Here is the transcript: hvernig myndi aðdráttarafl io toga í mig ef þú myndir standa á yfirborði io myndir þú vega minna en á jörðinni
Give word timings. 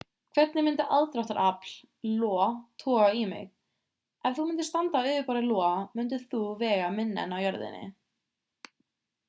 hvernig 0.35 0.61
myndi 0.67 0.85
aðdráttarafl 0.99 1.73
io 2.11 2.39
toga 2.83 3.11
í 3.19 3.21
mig 3.35 3.51
ef 4.31 4.39
þú 4.39 4.47
myndir 4.47 4.67
standa 4.69 5.01
á 5.03 5.09
yfirborði 5.11 5.45
io 5.59 5.69
myndir 6.01 6.27
þú 6.33 6.41
vega 6.63 6.89
minna 7.01 7.27
en 7.27 7.37
á 7.37 7.43
jörðinni 7.45 7.85